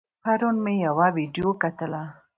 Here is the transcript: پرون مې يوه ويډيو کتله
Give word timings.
پرون 0.23 0.55
مې 0.63 0.73
يوه 0.85 1.07
ويډيو 1.15 1.49
کتله 1.61 2.03